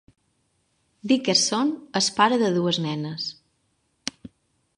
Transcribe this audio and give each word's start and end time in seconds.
Dickerson 1.11 1.73
és 2.01 2.09
pare 2.21 2.41
de 2.45 2.51
dues 2.59 2.81
nenes. 2.87 3.29